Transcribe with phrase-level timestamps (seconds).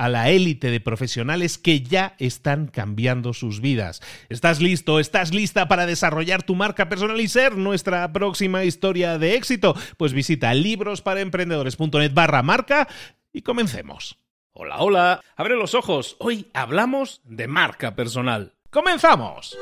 [0.00, 4.00] a la élite de profesionales que ya están cambiando sus vidas.
[4.30, 4.98] ¿Estás listo?
[4.98, 9.76] ¿Estás lista para desarrollar tu marca personal y ser nuestra próxima historia de éxito?
[9.98, 12.88] Pues visita librosparaemprendedores.net barra marca
[13.30, 14.16] y comencemos.
[14.52, 16.16] Hola, hola, abre los ojos.
[16.18, 18.54] Hoy hablamos de marca personal.
[18.70, 19.58] ¡Comenzamos!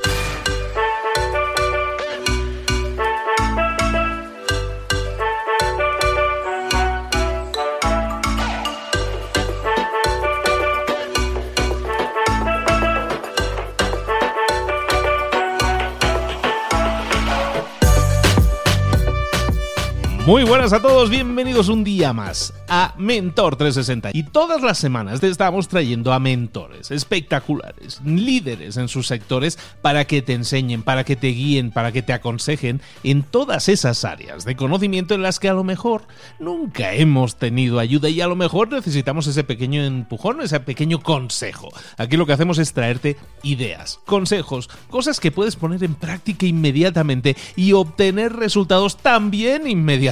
[20.29, 22.53] Muy buenas a todos, bienvenidos un día más
[22.97, 24.11] Mentor 360.
[24.13, 30.05] Y todas las semanas te estamos trayendo a mentores espectaculares, líderes en sus sectores, para
[30.05, 34.45] que te enseñen, para que te guíen, para que te aconsejen en todas esas áreas
[34.45, 36.03] de conocimiento en las que a lo mejor
[36.39, 41.69] nunca hemos tenido ayuda y a lo mejor necesitamos ese pequeño empujón, ese pequeño consejo.
[41.97, 47.35] Aquí lo que hacemos es traerte ideas, consejos, cosas que puedes poner en práctica inmediatamente
[47.55, 50.09] y obtener resultados también inmediatamente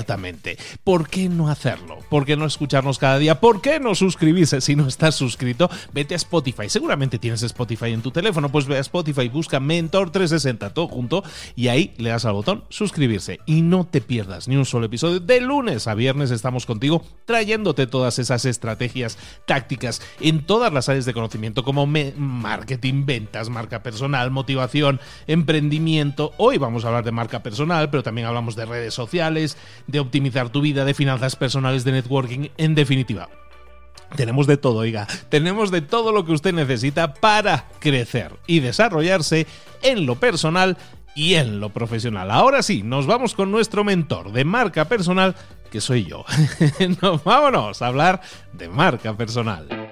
[0.84, 2.00] ¿Por qué no hacerlo?
[2.10, 3.40] ¿Por qué no escucharnos cada día?
[3.40, 5.70] ¿Por qué no suscribirse si no estás suscrito?
[5.94, 6.70] Vete a Spotify.
[6.70, 8.50] Seguramente tienes Spotify en tu teléfono.
[8.50, 11.24] Pues ve a Spotify, busca Mentor 360 todo junto
[11.56, 13.40] y ahí le das al botón suscribirse.
[13.46, 15.20] Y no te pierdas ni un solo episodio.
[15.20, 21.06] De lunes a viernes estamos contigo trayéndote todas esas estrategias, tácticas en todas las áreas
[21.06, 26.34] de conocimiento como marketing, ventas, marca personal, motivación, emprendimiento.
[26.38, 30.50] Hoy vamos a hablar de marca personal, pero también hablamos de redes sociales, de optimizar
[30.50, 33.30] tu vida, de finanzas personales, de networking, en definitiva.
[34.16, 39.48] Tenemos de todo, oiga, tenemos de todo lo que usted necesita para crecer y desarrollarse
[39.82, 40.78] en lo personal
[41.14, 42.32] y en lo profesional.
[42.32, 45.36] Ahora sí, nos vamos con nuestro mentor de marca personal,
[45.72, 46.24] que soy yo.
[47.02, 48.22] nos vámonos a hablar
[48.54, 49.87] de marca personal.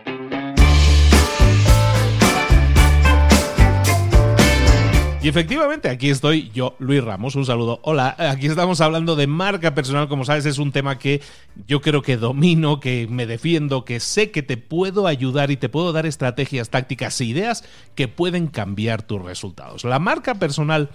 [5.25, 7.33] Y efectivamente, aquí estoy yo, Luis Ramos.
[7.33, 7.79] Un saludo.
[7.81, 10.07] Hola, aquí estamos hablando de marca personal.
[10.07, 11.19] Como sabes, es un tema que
[11.65, 15.67] yo creo que domino, que me defiendo, que sé que te puedo ayudar y te
[15.67, 17.63] puedo dar estrategias, tácticas e ideas
[17.95, 19.83] que pueden cambiar tus resultados.
[19.83, 20.91] La marca personal,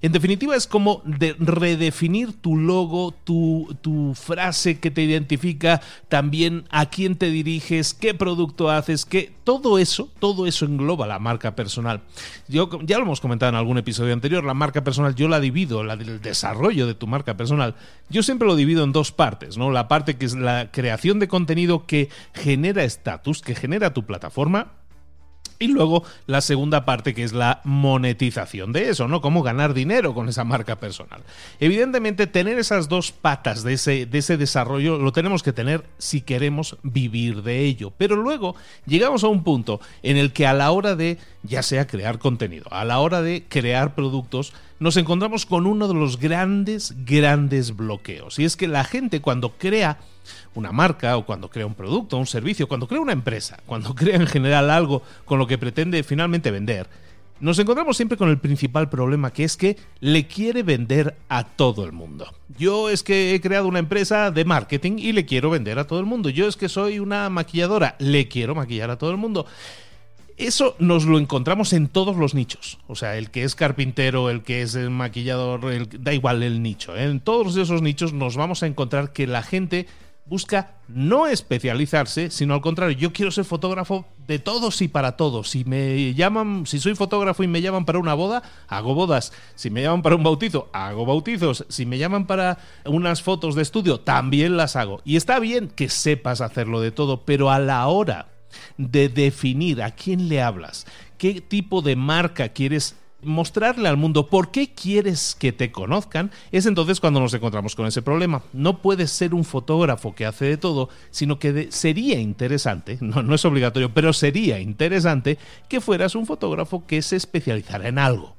[0.00, 6.64] en definitiva, es como de redefinir tu logo, tu, tu frase que te identifica, también
[6.70, 11.54] a quién te diriges, qué producto haces, que todo eso, todo eso engloba la marca
[11.54, 12.00] personal.
[12.48, 15.82] Yo ya lo hemos comentado en algún episodio anterior, la marca personal yo la divido,
[15.82, 17.74] la del desarrollo de tu marca personal,
[18.08, 19.70] yo siempre lo divido en dos partes, ¿no?
[19.70, 24.72] La parte que es la creación de contenido que genera estatus, que genera tu plataforma,
[25.58, 29.20] y luego la segunda parte que es la monetización de eso, ¿no?
[29.20, 31.22] Cómo ganar dinero con esa marca personal.
[31.60, 36.20] Evidentemente, tener esas dos patas de ese, de ese desarrollo lo tenemos que tener si
[36.20, 37.92] queremos vivir de ello.
[37.96, 38.56] Pero luego
[38.86, 42.66] llegamos a un punto en el que a la hora de, ya sea crear contenido,
[42.70, 48.38] a la hora de crear productos, nos encontramos con uno de los grandes, grandes bloqueos.
[48.38, 49.98] Y es que la gente cuando crea
[50.56, 54.16] una marca o cuando crea un producto, un servicio, cuando crea una empresa, cuando crea
[54.16, 56.88] en general algo con lo que pretende finalmente vender,
[57.38, 61.84] nos encontramos siempre con el principal problema, que es que le quiere vender a todo
[61.84, 62.32] el mundo.
[62.58, 66.00] Yo es que he creado una empresa de marketing y le quiero vender a todo
[66.00, 66.30] el mundo.
[66.30, 69.44] Yo es que soy una maquilladora, le quiero maquillar a todo el mundo.
[70.38, 72.78] Eso nos lo encontramos en todos los nichos.
[72.88, 76.96] O sea, el que es carpintero, el que es el maquillador, da igual el nicho.
[76.96, 79.86] En todos esos nichos nos vamos a encontrar que la gente
[80.26, 85.50] busca no especializarse, sino al contrario, yo quiero ser fotógrafo de todos y para todos.
[85.50, 89.32] Si me llaman, si soy fotógrafo y me llaman para una boda, hago bodas.
[89.54, 91.64] Si me llaman para un bautizo, hago bautizos.
[91.68, 95.00] Si me llaman para unas fotos de estudio, también las hago.
[95.04, 98.28] Y está bien que sepas hacerlo de todo, pero a la hora
[98.78, 100.86] de definir a quién le hablas,
[101.18, 102.96] qué tipo de marca quieres
[103.26, 107.86] mostrarle al mundo por qué quieres que te conozcan, es entonces cuando nos encontramos con
[107.86, 108.42] ese problema.
[108.52, 113.34] No puedes ser un fotógrafo que hace de todo, sino que sería interesante, no, no
[113.34, 115.38] es obligatorio, pero sería interesante
[115.68, 118.36] que fueras un fotógrafo que se especializara en algo.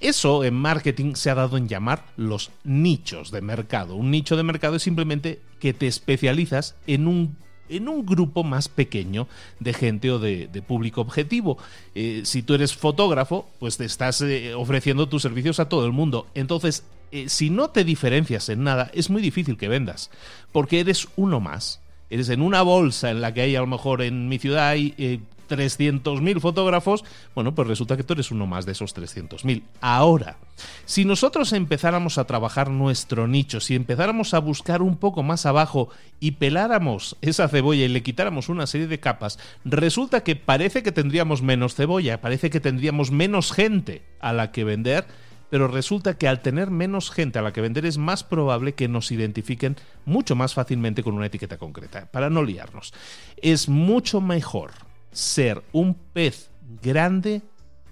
[0.00, 3.96] Eso en marketing se ha dado en llamar los nichos de mercado.
[3.96, 7.36] Un nicho de mercado es simplemente que te especializas en un
[7.68, 9.28] en un grupo más pequeño
[9.60, 11.58] de gente o de, público objetivo.
[11.94, 15.92] Eh, si tú eres fotógrafo, pues te estás eh, ofreciendo tus servicios a todo el
[15.92, 16.26] mundo.
[16.34, 20.10] Entonces, eh, si no te diferencias en nada, es muy difícil que vendas,
[20.52, 21.80] porque eres uno más.
[22.10, 25.20] Eres en una bolsa en la que hay a lo mejor en mi ciudad hay
[25.48, 27.04] 300.000 fotógrafos,
[27.34, 29.62] bueno, pues resulta que tú eres uno más de esos 300.000.
[29.80, 30.36] Ahora,
[30.84, 35.88] si nosotros empezáramos a trabajar nuestro nicho, si empezáramos a buscar un poco más abajo
[36.20, 40.92] y peláramos esa cebolla y le quitáramos una serie de capas, resulta que parece que
[40.92, 45.06] tendríamos menos cebolla, parece que tendríamos menos gente a la que vender,
[45.50, 48.88] pero resulta que al tener menos gente a la que vender es más probable que
[48.88, 52.92] nos identifiquen mucho más fácilmente con una etiqueta concreta, para no liarnos.
[53.40, 54.72] Es mucho mejor
[55.12, 56.50] ser un pez
[56.82, 57.42] grande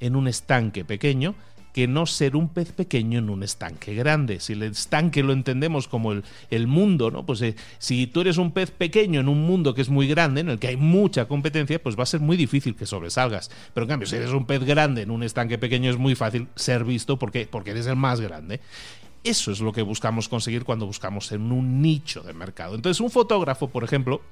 [0.01, 1.35] en un estanque pequeño
[1.77, 4.41] que no ser un pez pequeño en un estanque grande.
[4.41, 7.27] Si el estanque lo entendemos como el, mundo, ¿no?
[7.27, 10.41] Pues eh, si tú eres un pez pequeño en un mundo que es muy grande,
[10.41, 13.51] en el que hay mucha competencia, pues va a ser muy difícil que sobresalgas.
[13.75, 16.49] Pero en cambio, si eres un pez grande en un estanque pequeño, es muy fácil
[16.55, 18.63] ser visto porque, porque eres el más grande.
[19.23, 22.75] Eso es lo que buscamos conseguir cuando buscamos en un nicho de mercado.
[22.75, 24.23] Entonces, un fotógrafo, por ejemplo,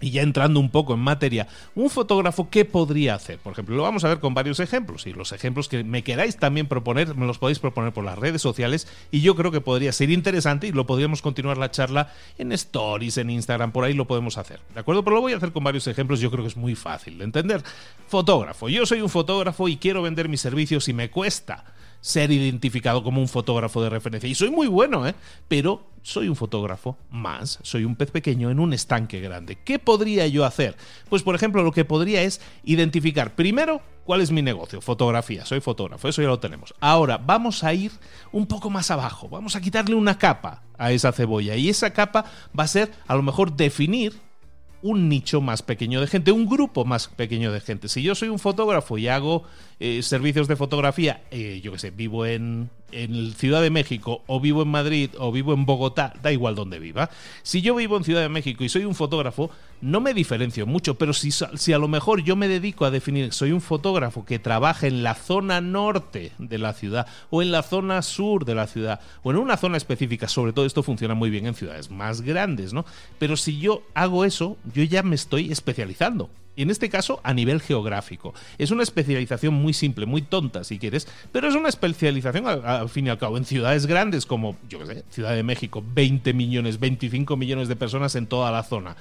[0.00, 3.38] y ya entrando un poco en materia, un fotógrafo, ¿qué podría hacer?
[3.38, 5.06] Por ejemplo, lo vamos a ver con varios ejemplos.
[5.06, 8.42] Y los ejemplos que me queráis también proponer, me los podéis proponer por las redes
[8.42, 8.88] sociales.
[9.10, 13.18] Y yo creo que podría ser interesante y lo podríamos continuar la charla en Stories,
[13.18, 14.60] en Instagram, por ahí lo podemos hacer.
[14.74, 15.04] ¿De acuerdo?
[15.04, 16.20] Pero lo voy a hacer con varios ejemplos.
[16.20, 17.62] Yo creo que es muy fácil de entender.
[18.08, 18.68] Fotógrafo.
[18.68, 21.64] Yo soy un fotógrafo y quiero vender mis servicios y me cuesta
[22.00, 24.28] ser identificado como un fotógrafo de referencia.
[24.28, 25.14] Y soy muy bueno, ¿eh?
[25.48, 29.56] Pero soy un fotógrafo más, soy un pez pequeño en un estanque grande.
[29.56, 30.76] ¿Qué podría yo hacer?
[31.08, 35.60] Pues por ejemplo lo que podría es identificar primero cuál es mi negocio, fotografía, soy
[35.60, 36.74] fotógrafo, eso ya lo tenemos.
[36.80, 37.92] Ahora vamos a ir
[38.32, 42.24] un poco más abajo, vamos a quitarle una capa a esa cebolla y esa capa
[42.58, 44.18] va a ser a lo mejor definir
[44.82, 47.88] un nicho más pequeño de gente, un grupo más pequeño de gente.
[47.88, 49.44] Si yo soy un fotógrafo y hago
[49.78, 54.40] eh, servicios de fotografía, eh, yo qué sé, vivo en, en Ciudad de México o
[54.40, 57.10] vivo en Madrid o vivo en Bogotá, da igual donde viva.
[57.42, 59.50] Si yo vivo en Ciudad de México y soy un fotógrafo,
[59.80, 63.32] no me diferencio mucho, pero si, si a lo mejor yo me dedico a definir,
[63.32, 67.62] soy un fotógrafo que trabaja en la zona norte de la ciudad o en la
[67.62, 71.30] zona sur de la ciudad o en una zona específica, sobre todo esto funciona muy
[71.30, 72.84] bien en ciudades más grandes, ¿no?
[73.18, 76.30] Pero si yo hago eso, yo ya me estoy especializando.
[76.56, 78.34] Y en este caso, a nivel geográfico.
[78.58, 83.06] Es una especialización muy simple, muy tonta, si quieres, pero es una especialización, al, fin
[83.06, 86.80] y al cabo, en ciudades grandes como, yo qué sé, Ciudad de México, 20 millones,
[86.80, 88.96] 25 millones de personas en toda la zona.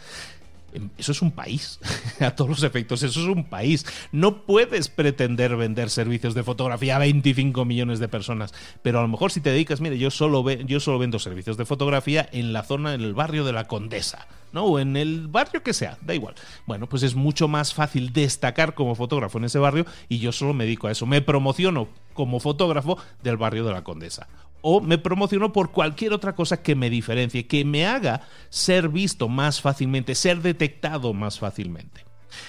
[0.74, 1.80] Em, eso es un país,
[2.20, 3.86] a todos los efectos, eso es un país.
[4.12, 9.08] No puedes pretender vender servicios de fotografía a 25 millones de personas, pero a lo
[9.08, 12.64] mejor si te dedicas, mire, yo solo, yo solo vendo servicios de fotografía en la
[12.64, 14.66] zona, en el barrio de la Condesa, ¿no?
[14.66, 16.36] O en el barrio que sea, da igual.
[16.66, 20.54] Bueno, pues es mucho más fácil destacar como fotógrafo en ese barrio y yo solo
[20.54, 21.06] me dedico a eso.
[21.06, 24.28] Me promociono como fotógrafo del barrio de la Condesa
[24.62, 29.28] o me promociono por cualquier otra cosa que me diferencie, que me haga ser visto
[29.28, 32.06] más fácilmente, ser detectado más fácilmente.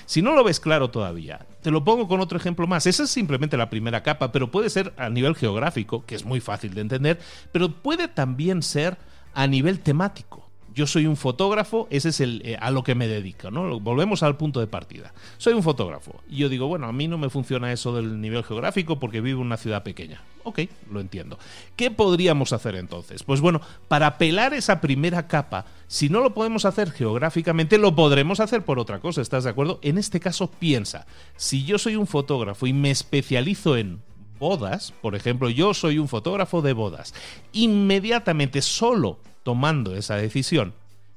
[0.06, 2.86] Si no lo ves claro todavía, te lo pongo con otro ejemplo más.
[2.86, 6.40] Esa es simplemente la primera capa, pero puede ser a nivel geográfico, que es muy
[6.40, 7.18] fácil de entender,
[7.52, 8.98] pero puede también ser
[9.34, 10.49] a nivel temático.
[10.74, 13.80] Yo soy un fotógrafo, ese es el, eh, a lo que me dedico, ¿no?
[13.80, 15.12] Volvemos al punto de partida.
[15.38, 16.20] Soy un fotógrafo.
[16.28, 19.40] Y yo digo, bueno, a mí no me funciona eso del nivel geográfico porque vivo
[19.40, 20.22] en una ciudad pequeña.
[20.44, 20.60] Ok,
[20.90, 21.38] lo entiendo.
[21.76, 23.22] ¿Qué podríamos hacer entonces?
[23.22, 28.40] Pues bueno, para pelar esa primera capa, si no lo podemos hacer geográficamente, lo podremos
[28.40, 29.80] hacer por otra cosa, ¿estás de acuerdo?
[29.82, 34.00] En este caso, piensa, si yo soy un fotógrafo y me especializo en
[34.38, 37.14] bodas, por ejemplo, yo soy un fotógrafo de bodas,
[37.52, 40.74] inmediatamente solo tomando esa decisión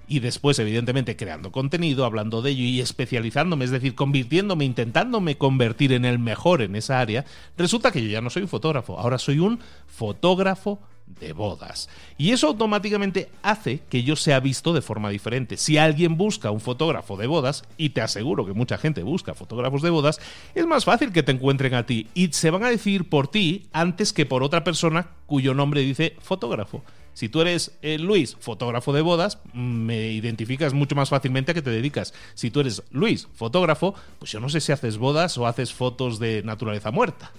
[0.08, 5.94] y después evidentemente creando contenido, hablando de ello y especializándome, es decir, convirtiéndome, intentándome convertir
[5.94, 7.26] en el mejor en esa área,
[7.58, 11.90] resulta que yo ya no soy un fotógrafo, ahora soy un fotógrafo de bodas.
[12.18, 15.58] Y eso automáticamente hace que yo sea visto de forma diferente.
[15.58, 19.82] Si alguien busca un fotógrafo de bodas, y te aseguro que mucha gente busca fotógrafos
[19.82, 20.20] de bodas,
[20.56, 23.68] es más fácil que te encuentren a ti y se van a decir por ti
[23.74, 26.84] antes que por otra persona cuyo nombre dice fotógrafo.
[27.14, 31.62] Si tú eres eh, Luis, fotógrafo de bodas, me identificas mucho más fácilmente a que
[31.62, 32.14] te dedicas.
[32.34, 36.20] Si tú eres Luis, fotógrafo, pues yo no sé si haces bodas o haces fotos
[36.20, 37.32] de naturaleza muerta.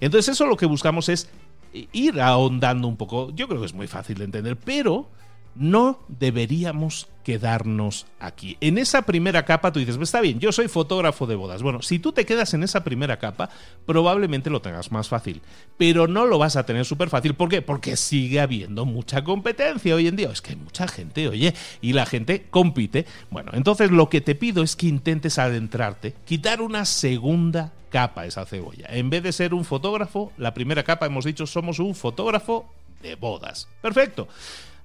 [0.00, 1.28] Entonces eso lo que buscamos es
[1.92, 3.30] ir ahondando un poco.
[3.34, 5.10] Yo creo que es muy fácil de entender, pero
[5.54, 8.56] no deberíamos quedarnos aquí.
[8.60, 11.62] En esa primera capa tú dices, pues está bien, yo soy fotógrafo de bodas.
[11.62, 13.48] Bueno, si tú te quedas en esa primera capa,
[13.86, 15.40] probablemente lo tengas más fácil,
[15.78, 17.34] pero no lo vas a tener súper fácil.
[17.34, 17.62] ¿Por qué?
[17.62, 20.30] Porque sigue habiendo mucha competencia hoy en día.
[20.30, 23.06] Es que hay mucha gente, oye, y la gente compite.
[23.30, 28.44] Bueno, entonces lo que te pido es que intentes adentrarte, quitar una segunda capa esa
[28.44, 28.86] cebolla.
[28.90, 32.68] En vez de ser un fotógrafo, la primera capa hemos dicho somos un fotógrafo
[33.00, 33.68] de bodas.
[33.80, 34.28] Perfecto.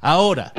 [0.01, 0.53] Ahora.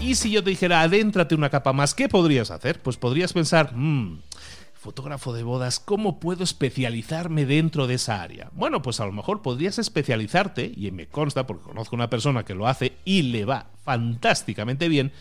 [0.00, 2.80] Y si yo te dijera, adéntrate una capa más, ¿qué podrías hacer?
[2.82, 4.18] Pues podrías pensar, mmm,
[4.74, 8.50] fotógrafo de bodas, ¿cómo puedo especializarme dentro de esa área?
[8.52, 12.54] Bueno, pues a lo mejor podrías especializarte, y me consta porque conozco una persona que
[12.54, 15.12] lo hace y le va fantásticamente bien,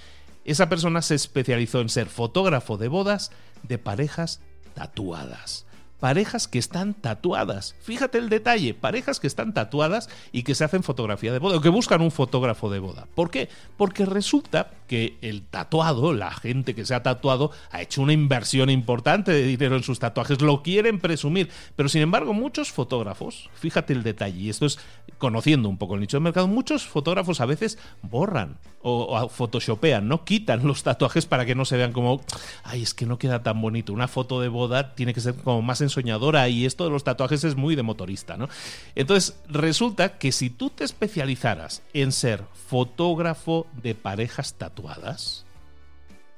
[0.46, 3.32] esa persona se especializó en ser fotógrafo de bodas
[3.64, 4.42] de parejas
[4.74, 5.66] tatuadas
[6.04, 7.76] parejas que están tatuadas.
[7.80, 11.62] Fíjate el detalle, parejas que están tatuadas y que se hacen fotografía de boda, o
[11.62, 13.08] que buscan un fotógrafo de boda.
[13.16, 13.48] ¿Por qué?
[13.78, 18.70] Porque resulta que el tatuado, la gente que se ha tatuado, ha hecho una inversión
[18.70, 23.94] importante de dinero en sus tatuajes, lo quieren presumir, pero sin embargo muchos fotógrafos, fíjate
[23.94, 24.80] el detalle, y esto es
[25.20, 30.10] conociendo un poco el nicho de mercado, muchos fotógrafos a veces borran o, o photoshopean,
[30.10, 32.20] no quitan los tatuajes para que no se vean como,
[32.66, 33.94] ay, es que no queda tan bonito.
[33.94, 37.04] Una foto de boda tiene que ser como más en soñadora y esto de los
[37.04, 38.50] tatuajes es muy de motorista, ¿no?
[38.96, 45.46] Entonces, resulta que si tú te especializaras en ser fotógrafo de parejas tatuadas,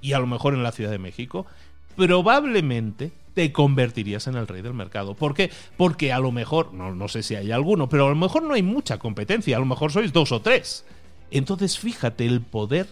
[0.02, 1.48] y a lo mejor en la Ciudad de México,
[1.96, 5.16] probablemente te convertirías en el rey del mercado.
[5.16, 5.52] ¿Por qué?
[5.78, 8.54] Porque a lo mejor, no, no sé si hay alguno, pero a lo mejor no
[8.54, 10.86] hay mucha competencia, a lo mejor sois dos o tres.
[11.32, 12.88] Entonces fíjate el poder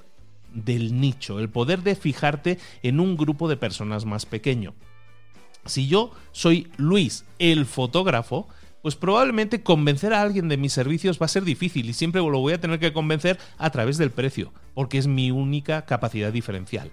[0.53, 4.73] del nicho, el poder de fijarte en un grupo de personas más pequeño.
[5.65, 8.47] Si yo soy Luis, el fotógrafo,
[8.81, 12.39] pues probablemente convencer a alguien de mis servicios va a ser difícil y siempre lo
[12.39, 16.91] voy a tener que convencer a través del precio, porque es mi única capacidad diferencial.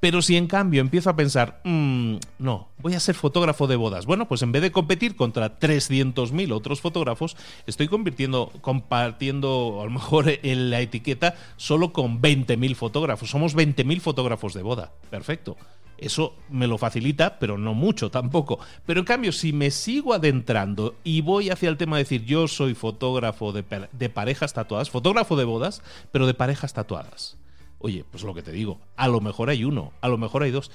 [0.00, 4.06] Pero si en cambio empiezo a pensar, mm, no, voy a ser fotógrafo de bodas,
[4.06, 7.36] bueno, pues en vez de competir contra 300.000 otros fotógrafos,
[7.66, 13.30] estoy convirtiendo, compartiendo a lo mejor en la etiqueta solo con 20.000 fotógrafos.
[13.30, 14.92] Somos 20.000 fotógrafos de boda.
[15.10, 15.56] Perfecto.
[15.98, 18.58] Eso me lo facilita, pero no mucho tampoco.
[18.84, 22.48] Pero en cambio, si me sigo adentrando y voy hacia el tema de decir yo
[22.48, 27.36] soy fotógrafo de, de parejas tatuadas, fotógrafo de bodas, pero de parejas tatuadas
[27.78, 30.50] Oye, pues lo que te digo, a lo mejor hay uno, a lo mejor hay
[30.50, 30.70] dos.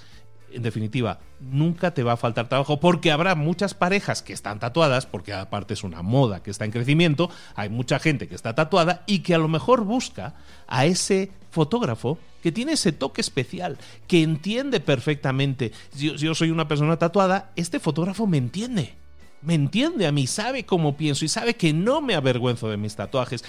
[0.54, 5.06] En definitiva, nunca te va a faltar trabajo porque habrá muchas parejas que están tatuadas,
[5.06, 9.04] porque aparte es una moda que está en crecimiento, hay mucha gente que está tatuada
[9.08, 10.36] y que a lo mejor busca
[10.68, 13.78] a ese fotógrafo que tiene ese toque especial,
[14.08, 15.72] que entiende perfectamente.
[15.94, 18.96] Si yo, soy una persona tatuada, este fotógrafo me entiende
[19.44, 22.96] me entiende a mí, sabe cómo pienso y sabe que no me avergüenzo de mis
[22.96, 23.44] tatuajes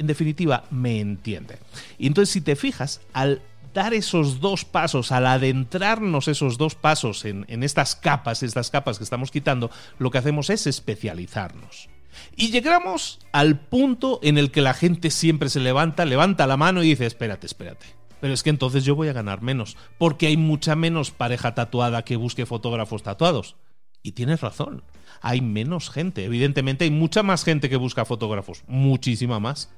[0.00, 1.58] en definitiva, me entiende.
[1.98, 3.42] Y entonces, si te fijas, al
[3.72, 9.04] dar esos dos pasos, al adentrarnos esos dos pasos en, estas capas, estas capas que
[9.04, 11.88] estamos quitando, lo que hacemos es especializarnos.
[12.36, 16.82] Y llegamos al punto en el que la gente siempre se levanta, levanta la mano
[16.82, 17.86] y dice, espérate, espérate.
[18.20, 22.04] Pero es que entonces yo voy a ganar menos, porque hay mucha menos pareja tatuada
[22.04, 23.56] que busque fotógrafos tatuados.
[24.02, 24.82] Y tienes razón,
[25.20, 26.24] hay menos gente.
[26.24, 29.70] Evidentemente hay mucha más gente que busca fotógrafos, muchísima más.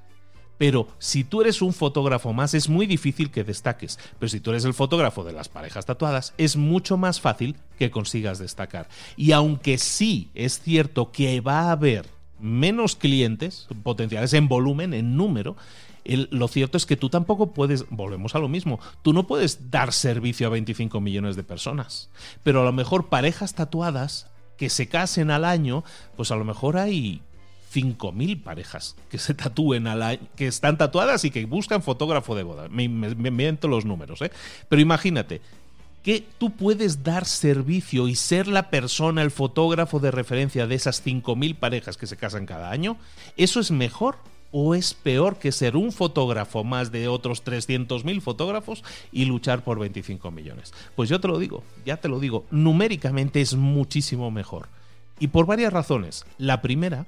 [0.59, 3.99] Pero si tú eres un fotógrafo más, es muy difícil que destaques.
[4.18, 7.90] Pero si tú eres el fotógrafo de las parejas tatuadas, es mucho más fácil que
[7.90, 8.88] consigas destacar.
[9.16, 12.06] Y aunque sí es cierto que va a haber
[12.38, 15.56] menos clientes potenciales en volumen, en número,
[16.04, 19.92] lo cierto es que tú tampoco puedes, volvemos a lo mismo, tú no puedes dar
[19.92, 22.11] servicio a 25 millones de personas,
[22.42, 25.85] pero a lo mejor parejas tatuadas que se casen al año,
[26.16, 27.23] pues a lo mejor hay
[27.72, 32.42] 5.000 parejas que se tatúen al año, que están tatuadas y que buscan fotógrafo de
[32.42, 32.68] boda.
[32.68, 34.30] Me, invento los números, ¿eh?
[34.68, 35.40] Pero imagínate
[36.02, 41.04] que tú puedes dar servicio y ser la persona, el fotógrafo de referencia de esas
[41.04, 42.96] 5.000 parejas que se casan cada año.
[43.36, 44.16] ¿Eso es mejor
[44.50, 49.78] o es peor que ser un fotógrafo más de otros 300.000 fotógrafos y luchar por
[49.78, 50.74] 25 millones?
[50.96, 54.68] Pues yo te lo digo, ya te lo digo, numéricamente es muchísimo mejor.
[55.20, 56.26] Y por varias razones.
[56.36, 57.06] La primera,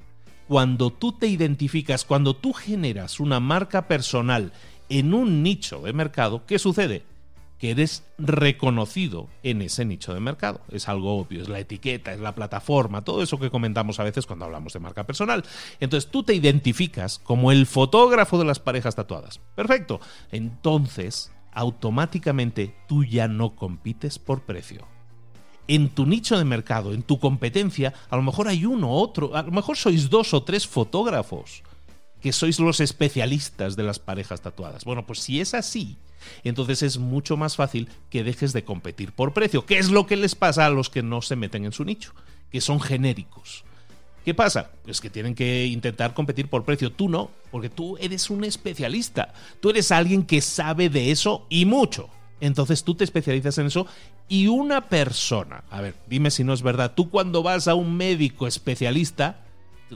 [0.49, 4.53] cuando tú te identificas, cuando tú generas una marca personal
[4.89, 7.05] en un nicho de mercado, ¿qué sucede?
[7.59, 10.61] que eres reconocido en ese nicho de mercado.
[10.71, 14.27] Es algo obvio, es la etiqueta, es la plataforma, todo eso que comentamos a veces
[14.27, 15.45] cuando hablamos de marca personal.
[15.81, 19.41] Entonces tú te identificas como el fotógrafo de las parejas tatuadas.
[19.55, 20.01] Perfecto.
[20.31, 24.94] Entonces, automáticamente tú ya no compites por precio.
[25.66, 29.42] En tu nicho de mercado, en tu competencia, a lo mejor hay uno, otro, a
[29.42, 31.62] lo mejor sois dos o tres fotógrafos
[32.21, 34.85] que sois los especialistas de las parejas tatuadas.
[34.85, 35.99] Bueno, pues si es así,
[36.42, 39.66] entonces es mucho más fácil que dejes de competir por precio.
[39.66, 42.14] ¿Qué es lo que les pasa a los que no se meten en su nicho?
[42.50, 43.64] Que son genéricos.
[44.25, 44.71] ¿Qué pasa?
[44.85, 46.90] Pues que tienen que intentar competir por precio.
[46.90, 49.35] Tú no, porque tú eres un especialista.
[49.61, 52.09] Tú eres alguien que sabe de eso y mucho.
[52.40, 53.87] Entonces tú te especializas en eso
[54.28, 57.97] y una persona, a ver, dime si no es verdad, tú cuando vas a un
[57.97, 59.45] médico especialista,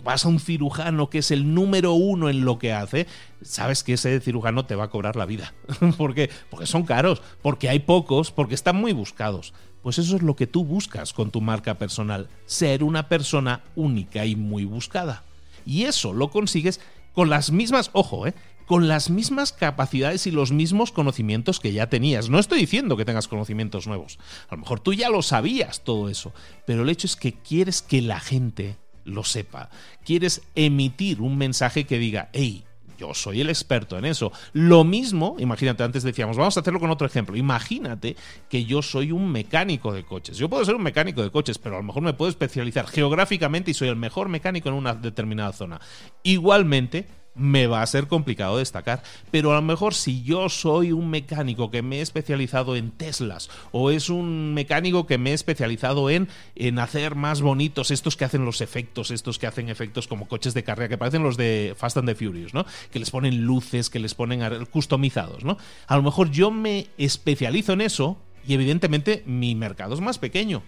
[0.02, 3.06] vas a un cirujano que es el número uno en lo que hace,
[3.42, 5.54] sabes que ese cirujano te va a cobrar la vida.
[5.97, 6.30] ¿Por qué?
[6.50, 9.54] Porque son caros, porque hay pocos, porque están muy buscados.
[9.82, 14.26] Pues eso es lo que tú buscas con tu marca personal, ser una persona única
[14.26, 15.23] y muy buscada.
[15.64, 16.80] Y eso lo consigues
[17.14, 18.35] con las mismas, ojo, ¿eh?
[18.68, 22.28] Con las mismas capacidades y los mismos conocimientos que ya tenías.
[22.28, 24.18] No estoy diciendo que tengas conocimientos nuevos.
[24.50, 26.34] A lo mejor tú ya lo sabías todo eso,
[26.66, 29.70] pero el hecho es que quieres que la gente lo sepa.
[30.04, 32.64] Quieres emitir un mensaje que diga, hey,
[32.98, 34.32] yo soy el experto en eso.
[34.52, 37.37] Lo mismo, imagínate, antes decíamos, vamos a hacerlo con otro ejemplo.
[37.37, 38.16] Imagínate
[38.50, 40.37] que yo soy un mecánico de coches.
[40.37, 43.70] Yo puedo ser un mecánico de coches, pero a lo mejor me puedo especializar geográficamente
[43.70, 45.80] y soy el mejor mecánico en una determinada zona.
[46.22, 47.06] Igualmente,
[47.38, 49.03] me va a ser complicado destacar.
[49.31, 53.48] Pero a lo mejor si yo soy un mecánico que me he especializado en Teslas
[53.72, 58.24] o es un mecánico que me he especializado en, en hacer más bonitos estos que
[58.24, 61.74] hacen los efectos, estos que hacen efectos como coches de carrera, que parecen los de
[61.77, 62.66] Fast and the Furious, ¿no?
[62.90, 65.59] Que les ponen luces, que les ponen customizados, ¿no?
[65.87, 70.62] A lo mejor yo me especializo en eso y evidentemente mi mercado es más pequeño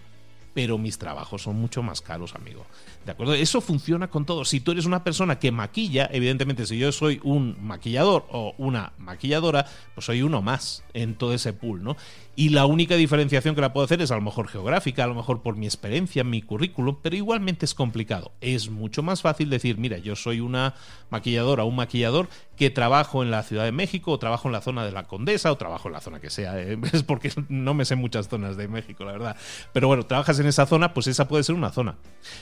[0.53, 2.65] pero mis trabajos son mucho más caros, amigo.
[3.05, 3.33] ¿De acuerdo?
[3.33, 4.45] Eso funciona con todo.
[4.45, 8.93] Si tú eres una persona que maquilla, evidentemente, si yo soy un maquillador o una
[8.97, 11.97] maquilladora, pues soy uno más en todo ese pool, ¿no?
[12.35, 15.15] Y la única diferenciación que la puedo hacer es a lo mejor geográfica, a lo
[15.15, 18.31] mejor por mi experiencia, mi currículum, pero igualmente es complicado.
[18.39, 20.73] Es mucho más fácil decir, mira, yo soy una
[21.09, 24.85] maquilladora, un maquillador que trabajo en la Ciudad de México, o trabajo en la zona
[24.85, 26.59] de la Condesa, o trabajo en la zona que sea.
[26.59, 26.77] ¿eh?
[26.93, 29.35] Es porque no me sé muchas zonas de México, la verdad.
[29.73, 31.97] Pero bueno, trabajas en esa zona, pues esa puede ser una zona.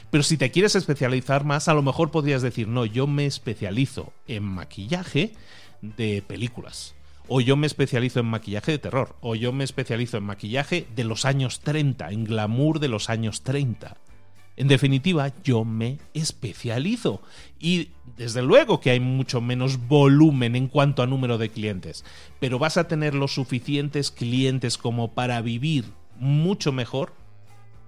[0.10, 4.14] Pero si te quieres especializar más, a lo mejor podrías decir, no, yo me especializo
[4.28, 5.34] en maquillaje
[5.82, 6.96] de películas
[7.30, 11.04] o yo me especializo en maquillaje de terror, o yo me especializo en maquillaje de
[11.04, 13.96] los años 30, en glamour de los años 30.
[14.58, 17.22] En definitiva, yo me especializo.
[17.60, 22.04] Y desde luego que hay mucho menos volumen en cuanto a número de clientes,
[22.42, 25.86] pero vas a tener los suficientes clientes como para vivir
[26.18, 27.14] mucho mejor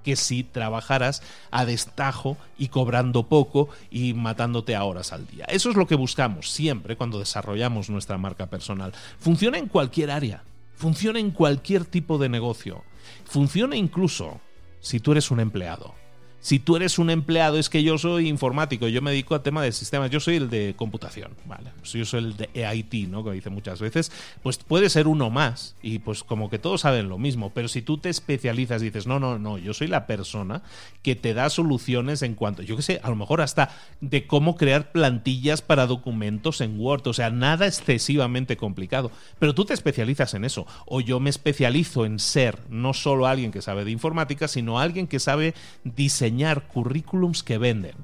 [0.03, 5.45] que si trabajaras a destajo y cobrando poco y matándote a horas al día.
[5.45, 8.93] Eso es lo que buscamos siempre cuando desarrollamos nuestra marca personal.
[9.19, 10.43] Funciona en cualquier área,
[10.75, 12.83] funciona en cualquier tipo de negocio,
[13.25, 14.41] funciona incluso
[14.79, 16.00] si tú eres un empleado
[16.41, 19.61] si tú eres un empleado, es que yo soy informático, yo me dedico a tema
[19.61, 21.69] de sistemas, yo soy el de computación, ¿vale?
[21.77, 23.23] Pues yo soy el de EIT, ¿no?
[23.23, 27.09] Que dice muchas veces, pues puede ser uno más y pues como que todos saben
[27.09, 30.07] lo mismo, pero si tú te especializas y dices, no, no, no, yo soy la
[30.07, 30.63] persona
[31.03, 33.69] que te da soluciones en cuanto, yo qué sé, a lo mejor hasta
[34.01, 39.65] de cómo crear plantillas para documentos en Word, o sea, nada excesivamente complicado, pero tú
[39.65, 43.85] te especializas en eso, o yo me especializo en ser no solo alguien que sabe
[43.85, 46.30] de informática, sino alguien que sabe diseñar
[46.67, 47.95] currículums que venden.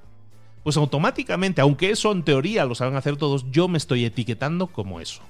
[0.63, 4.99] Pues automáticamente, aunque eso en teoría lo saben hacer todos, yo me estoy etiquetando como
[4.99, 5.21] eso.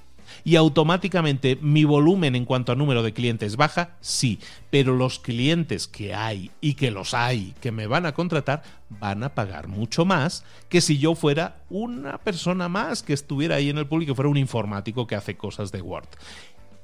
[0.43, 5.87] y automáticamente mi volumen en cuanto a número de clientes baja, sí, pero los clientes
[5.87, 10.05] que hay y que los hay que me van a contratar van a pagar mucho
[10.05, 14.29] más que si yo fuera una persona más que estuviera ahí en el público, fuera
[14.29, 16.07] un informático que hace cosas de Word.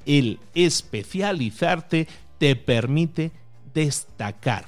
[0.05, 3.31] El especializarte te permite
[3.73, 4.65] destacar,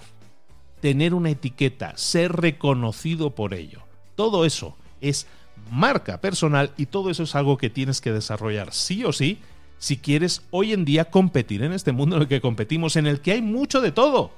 [0.86, 3.80] tener una etiqueta, ser reconocido por ello.
[4.14, 5.26] Todo eso es
[5.72, 9.40] marca personal y todo eso es algo que tienes que desarrollar sí o sí
[9.80, 13.20] si quieres hoy en día competir en este mundo en el que competimos, en el
[13.20, 14.30] que hay mucho de todo.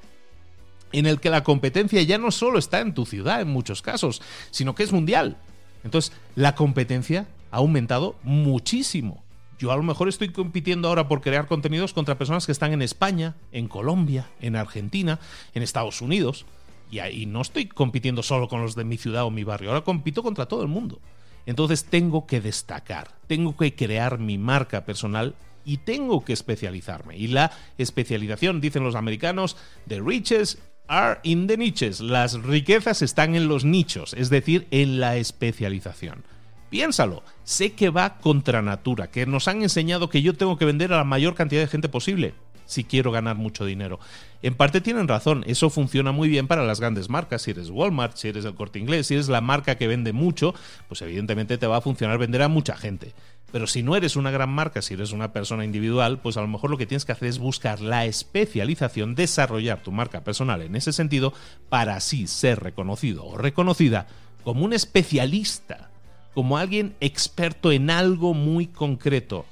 [0.94, 4.22] En el que la competencia ya no solo está en tu ciudad en muchos casos,
[4.50, 5.36] sino que es mundial.
[5.84, 9.22] Entonces, la competencia ha aumentado muchísimo.
[9.60, 12.82] Yo a lo mejor estoy compitiendo ahora por crear contenidos contra personas que están en
[12.82, 15.20] España, en Colombia, en Argentina,
[15.54, 16.46] en Estados Unidos.
[16.92, 19.84] Y ahí no estoy compitiendo solo con los de mi ciudad o mi barrio, ahora
[19.84, 21.02] compito contra todo el mundo.
[21.46, 27.18] Entonces tengo que destacar, tengo que crear mi marca personal y tengo que especializarme.
[27.18, 32.00] Y la especialización, dicen los americanos, the riches are in the niches.
[32.00, 36.24] Las riquezas están en los nichos, es decir, en la especialización.
[36.70, 40.92] Piénsalo, sé que va contra natura, que nos han enseñado que yo tengo que vender
[40.92, 42.34] a la mayor cantidad de gente posible
[42.68, 44.00] si quiero ganar mucho dinero.
[44.44, 47.42] En parte tienen razón, eso funciona muy bien para las grandes marcas.
[47.42, 50.54] Si eres Walmart, si eres el corte inglés, si eres la marca que vende mucho,
[50.88, 53.14] pues evidentemente te va a funcionar vender a mucha gente.
[53.52, 56.50] Pero si no eres una gran marca, si eres una persona individual, pues a lo
[56.50, 60.76] mejor lo que tienes que hacer es buscar la especialización, desarrollar tu marca personal en
[60.76, 61.34] ese sentido,
[61.70, 64.08] para así ser reconocido o reconocida
[64.44, 65.90] como un especialista,
[66.38, 69.48] como alguien experto en algo muy concreto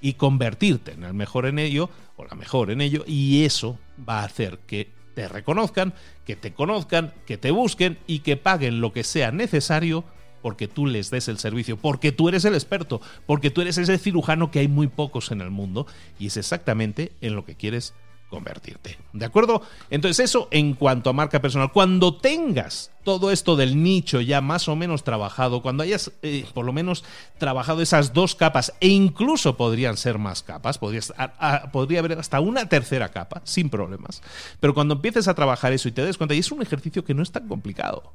[0.00, 4.20] y convertirte en el mejor en ello o la mejor en ello y eso va
[4.20, 5.92] a hacer que te reconozcan,
[6.24, 10.06] que te conozcan, que te busquen y que paguen lo que sea necesario
[10.40, 13.98] porque tú les des el servicio, porque tú eres el experto, porque tú eres ese
[13.98, 15.86] cirujano que hay muy pocos en el mundo
[16.18, 17.92] y es exactamente en lo que quieres
[18.32, 18.98] convertirte.
[19.12, 19.60] ¿De acuerdo?
[19.90, 21.70] Entonces eso en cuanto a marca personal.
[21.70, 26.64] Cuando tengas todo esto del nicho ya más o menos trabajado, cuando hayas eh, por
[26.64, 27.04] lo menos
[27.36, 33.10] trabajado esas dos capas, e incluso podrían ser más capas, podría haber hasta una tercera
[33.10, 34.22] capa, sin problemas,
[34.60, 37.14] pero cuando empieces a trabajar eso y te des cuenta, y es un ejercicio que
[37.14, 38.14] no es tan complicado.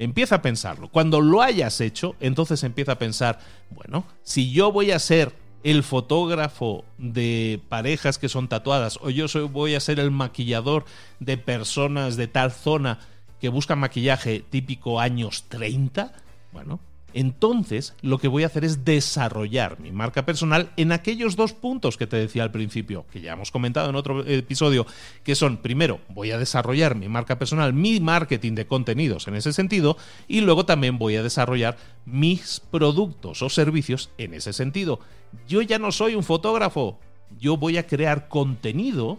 [0.00, 0.88] Empieza a pensarlo.
[0.88, 5.82] Cuando lo hayas hecho, entonces empieza a pensar, bueno, si yo voy a ser el
[5.82, 10.84] fotógrafo de parejas que son tatuadas o yo soy, voy a ser el maquillador
[11.20, 13.00] de personas de tal zona
[13.40, 16.12] que buscan maquillaje típico años 30,
[16.52, 16.80] bueno,
[17.14, 21.96] entonces lo que voy a hacer es desarrollar mi marca personal en aquellos dos puntos
[21.96, 24.86] que te decía al principio, que ya hemos comentado en otro episodio,
[25.24, 29.52] que son, primero, voy a desarrollar mi marca personal, mi marketing de contenidos en ese
[29.52, 35.00] sentido, y luego también voy a desarrollar mis productos o servicios en ese sentido.
[35.46, 36.98] Yo ya no soy un fotógrafo,
[37.38, 39.18] yo voy a crear contenido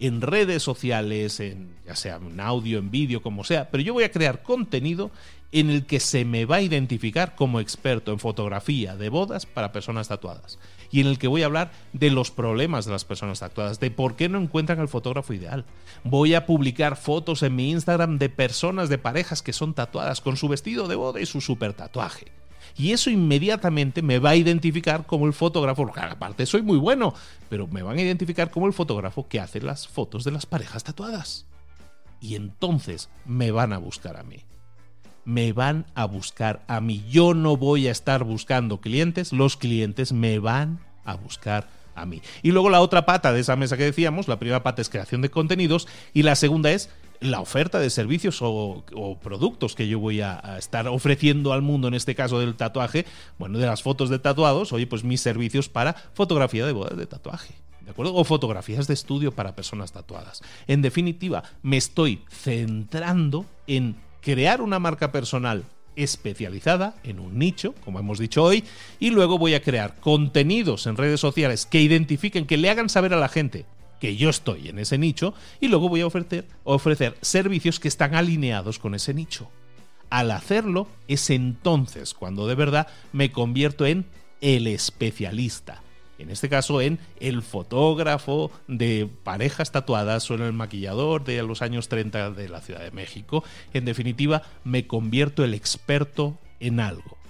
[0.00, 4.04] en redes sociales, en, ya sea en audio, en vídeo, como sea, pero yo voy
[4.04, 5.12] a crear contenido
[5.52, 9.70] en el que se me va a identificar como experto en fotografía de bodas para
[9.70, 10.58] personas tatuadas
[10.90, 13.90] y en el que voy a hablar de los problemas de las personas tatuadas, de
[13.90, 15.64] por qué no encuentran el fotógrafo ideal.
[16.04, 20.36] Voy a publicar fotos en mi Instagram de personas, de parejas que son tatuadas con
[20.36, 22.26] su vestido de boda y su super tatuaje
[22.76, 27.14] y eso inmediatamente me va a identificar como el fotógrafo, porque aparte soy muy bueno,
[27.48, 30.84] pero me van a identificar como el fotógrafo que hace las fotos de las parejas
[30.84, 31.46] tatuadas.
[32.20, 34.44] Y entonces me van a buscar a mí.
[35.24, 37.04] Me van a buscar a mí.
[37.08, 42.22] Yo no voy a estar buscando clientes, los clientes me van a buscar a mí.
[42.42, 45.20] Y luego la otra pata de esa mesa que decíamos, la primera pata es creación
[45.22, 46.90] de contenidos y la segunda es
[47.22, 48.84] la oferta de servicios o,
[49.22, 53.06] productos que yo voy a, estar ofreciendo al mundo, en este caso del tatuaje,
[53.38, 57.06] bueno, de las fotos de tatuados, oye, pues mis servicios para fotografía de bodas de
[57.06, 57.54] tatuaje.
[57.80, 58.14] ¿De acuerdo?
[58.14, 60.40] O fotografías de estudio para personas tatuadas.
[60.68, 65.64] En definitiva, me estoy centrando en crear una marca personal
[65.96, 68.64] especializada en un nicho, como hemos dicho hoy,
[69.00, 73.12] y luego voy a crear contenidos en redes sociales que identifiquen, que le hagan saber
[73.14, 73.66] a la gente
[74.02, 78.16] que yo estoy en ese nicho y luego voy a ofrecer, ofrecer servicios que están
[78.16, 79.48] alineados con ese nicho.
[80.10, 84.04] Al hacerlo es entonces cuando de verdad me convierto en
[84.40, 85.82] el especialista.
[86.18, 91.62] En este caso en el fotógrafo de parejas tatuadas o en el maquillador de los
[91.62, 93.44] años 30 de la Ciudad de México.
[93.72, 97.21] En definitiva, me convierto el experto en algo.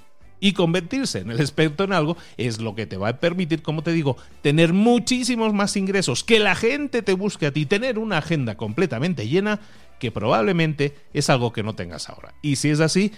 [0.44, 3.84] Y convertirse en el experto en algo es lo que te va a permitir, como
[3.84, 8.18] te digo, tener muchísimos más ingresos, que la gente te busque a ti, tener una
[8.18, 9.60] agenda completamente llena,
[10.00, 12.34] que probablemente es algo que no tengas ahora.
[12.42, 13.12] Y si es así,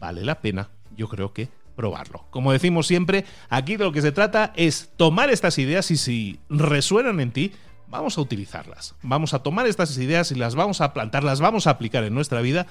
[0.00, 2.26] vale la pena, yo creo que probarlo.
[2.30, 6.40] Como decimos siempre, aquí de lo que se trata es tomar estas ideas y si
[6.48, 7.52] resuenan en ti,
[7.86, 8.96] vamos a utilizarlas.
[9.00, 12.14] Vamos a tomar estas ideas y las vamos a plantar, las vamos a aplicar en
[12.14, 12.66] nuestra vida.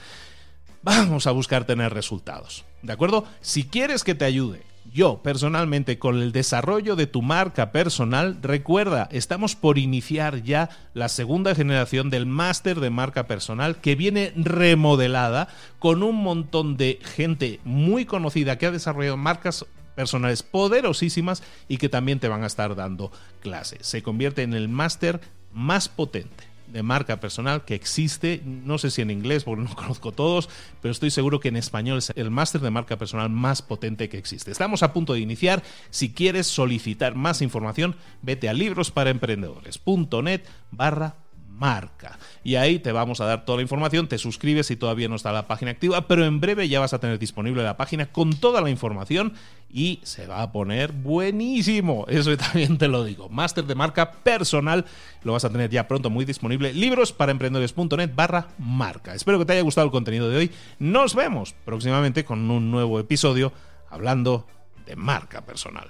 [0.82, 2.66] Vamos a buscar tener resultados.
[2.84, 3.26] ¿De acuerdo?
[3.42, 4.62] Si quieres que te ayude
[4.94, 11.10] yo personalmente con el desarrollo de tu marca personal, recuerda, estamos por iniciar ya la
[11.10, 15.48] segunda generación del máster de marca personal que viene remodelada
[15.80, 19.66] con un montón de gente muy conocida que ha desarrollado marcas
[19.96, 23.88] personales poderosísimas y que también te van a estar dando clases.
[23.88, 29.02] Se convierte en el máster más potente de marca personal que existe, no sé si
[29.02, 30.50] en inglés porque no conozco todos,
[30.82, 34.18] pero estoy seguro que en español es el máster de marca personal más potente que
[34.18, 34.52] existe.
[34.52, 41.16] Estamos a punto de iniciar, si quieres solicitar más información, vete a librosparaemprendedores.net barra
[41.54, 42.18] marca.
[42.44, 45.32] Y ahí te vamos a dar toda la información, te suscribes si todavía no está
[45.32, 48.62] la página activa, pero en breve ya vas a tener disponible la página con toda
[48.62, 49.34] la información
[49.70, 52.06] y se va a poner buenísimo.
[52.08, 53.30] Eso también te lo digo.
[53.30, 54.86] Máster de marca personal,
[55.24, 56.74] lo vas a tener ya pronto muy disponible.
[56.74, 59.16] Libros para emprendedores.net barra marca.
[59.16, 60.52] Espero que te haya gustado el contenido de hoy.
[60.80, 63.54] Nos vemos próximamente con un nuevo episodio
[63.90, 64.48] hablando
[64.86, 65.90] de marca personal.